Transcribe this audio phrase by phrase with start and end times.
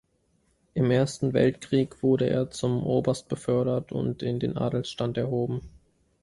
[0.73, 5.61] Im Ersten Weltkrieg wurde er zum Oberst befördert und in den Adelsstand erhoben.